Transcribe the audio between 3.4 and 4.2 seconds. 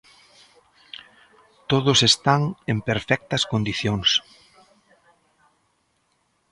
condicións.